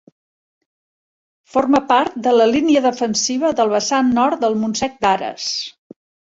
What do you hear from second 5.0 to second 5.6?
d'Ares.